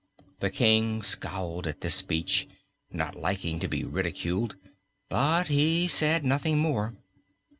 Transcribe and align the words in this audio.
The 0.39 0.49
King 0.49 1.03
scowled 1.03 1.67
at 1.67 1.81
this 1.81 1.93
speech, 1.93 2.47
not 2.91 3.13
liking 3.13 3.59
to 3.59 3.67
be 3.67 3.83
ridiculed, 3.83 4.55
but 5.09 5.49
he 5.49 5.87
said 5.87 6.25
nothing 6.25 6.57
more. 6.57 6.95